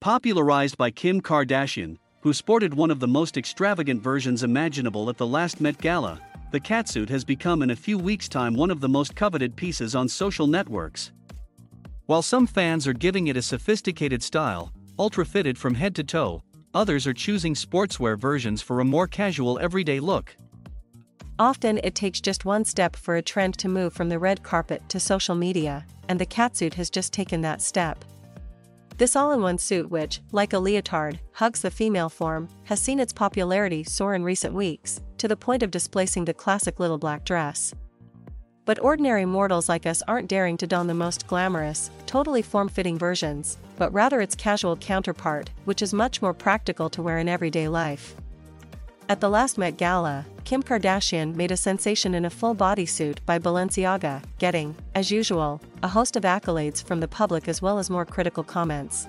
[0.00, 5.26] Popularized by Kim Kardashian, who sported one of the most extravagant versions imaginable at the
[5.26, 6.20] last Met Gala,
[6.52, 9.96] the catsuit has become in a few weeks' time one of the most coveted pieces
[9.96, 11.10] on social networks.
[12.06, 16.44] While some fans are giving it a sophisticated style, ultra fitted from head to toe,
[16.74, 20.36] others are choosing sportswear versions for a more casual everyday look.
[21.40, 24.88] Often it takes just one step for a trend to move from the red carpet
[24.90, 28.04] to social media, and the catsuit has just taken that step.
[28.98, 33.84] This all-in-one suit which, like a leotard, hugs the female form, has seen its popularity
[33.84, 37.72] soar in recent weeks, to the point of displacing the classic little black dress.
[38.64, 43.56] But ordinary mortals like us aren't daring to don the most glamorous, totally form-fitting versions,
[43.76, 48.16] but rather its casual counterpart, which is much more practical to wear in everyday life.
[49.10, 53.38] At the last Met Gala, Kim Kardashian made a sensation in a full bodysuit by
[53.38, 58.04] Balenciaga, getting, as usual, a host of accolades from the public as well as more
[58.04, 59.08] critical comments.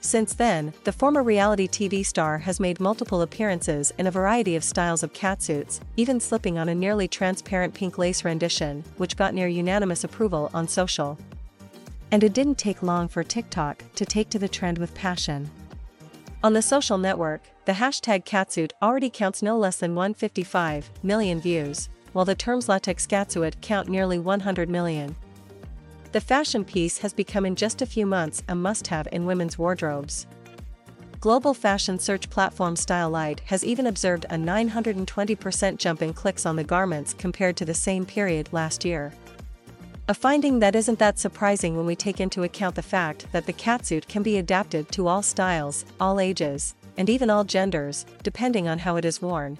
[0.00, 4.62] Since then, the former reality TV star has made multiple appearances in a variety of
[4.62, 9.48] styles of catsuits, even slipping on a nearly transparent pink lace rendition, which got near
[9.48, 11.18] unanimous approval on social.
[12.12, 15.50] And it didn't take long for TikTok to take to the trend with passion.
[16.42, 21.88] On the social network, the hashtag catsuit already counts no less than 155 million views,
[22.12, 25.14] while the terms latex catsuit count nearly 100 million.
[26.10, 30.26] The fashion piece has become in just a few months a must-have in women's wardrobes.
[31.20, 36.64] Global fashion search platform Stylight has even observed a 920% jump in clicks on the
[36.64, 39.12] garments compared to the same period last year.
[40.08, 43.52] A finding that isn't that surprising when we take into account the fact that the
[43.52, 48.80] catsuit can be adapted to all styles, all ages, and even all genders, depending on
[48.80, 49.58] how it is worn.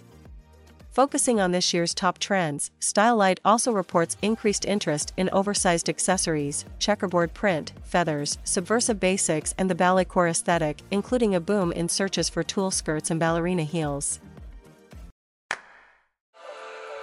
[0.90, 7.32] Focusing on this year's top trends, Stylight also reports increased interest in oversized accessories, checkerboard
[7.32, 12.42] print, feathers, subversive basics, and the ballet core aesthetic, including a boom in searches for
[12.42, 14.18] tulle skirts and ballerina heels.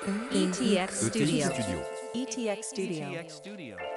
[0.04, 1.48] ETX Studio.
[2.14, 3.10] ETX Studio.
[3.10, 3.97] ETX Studio.